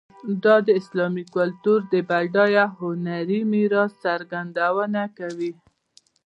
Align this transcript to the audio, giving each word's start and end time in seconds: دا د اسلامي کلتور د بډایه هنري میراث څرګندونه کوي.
دا 0.43 0.55
د 0.67 0.69
اسلامي 0.79 1.23
کلتور 1.35 1.79
د 1.93 1.95
بډایه 2.09 2.65
هنري 2.79 3.41
میراث 3.51 3.91
څرګندونه 4.05 5.01
کوي. 5.17 5.51